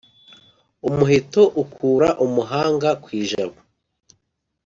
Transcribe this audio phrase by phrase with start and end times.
[0.87, 3.57] Umuheto ukura umuhanga ku ijabo